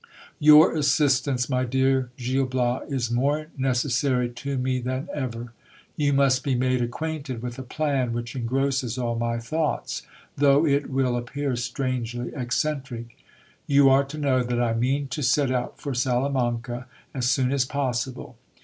Your 0.39 0.75
assistance, 0.75 1.47
my 1.47 1.63
dear 1.63 2.09
Gil 2.17 2.47
Bias, 2.47 2.91
is 2.91 3.11
more 3.11 3.49
necessary 3.55 4.29
to 4.31 4.57
me 4.57 4.79
than 4.79 5.07
ever. 5.13 5.53
You 5.95 6.11
must 6.11 6.43
be 6.43 6.55
made 6.55 6.81
acquainted 6.81 7.43
with 7.43 7.59
a 7.59 7.61
plan 7.61 8.11
which 8.11 8.35
engrosses 8.35 8.97
all 8.97 9.15
my 9.15 9.37
thoughts, 9.37 10.01
though 10.35 10.65
it 10.65 10.89
will 10.89 11.15
appear 11.15 11.55
strangely 11.55 12.31
eccentric. 12.35 13.15
You 13.67 13.89
are 13.91 14.03
to 14.05 14.17
know 14.17 14.41
that 14.41 14.59
I 14.59 14.73
mean 14.73 15.07
to 15.09 15.21
set 15.21 15.51
ou: 15.51 15.69
for 15.75 15.93
Salamanca 15.93 16.87
as 17.13 17.29
soon 17.29 17.51
as 17.51 17.63
possible. 17.65 18.37